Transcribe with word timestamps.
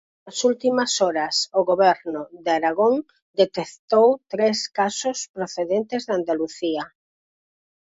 Nas 0.25 0.39
últimas 0.49 0.91
horas 1.03 1.35
o 1.59 1.61
Goberno 1.69 2.21
de 2.43 2.51
Aragón 2.57 2.95
detectou 3.41 4.07
tres 4.33 4.57
casos 4.79 5.17
procedentes 5.35 6.01
de 6.07 6.13
Andalucía. 6.19 6.83